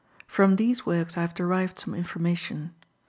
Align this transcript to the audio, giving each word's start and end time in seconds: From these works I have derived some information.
From 0.25 0.55
these 0.55 0.83
works 0.83 1.15
I 1.15 1.21
have 1.21 1.35
derived 1.35 1.77
some 1.77 1.93
information. 1.93 2.73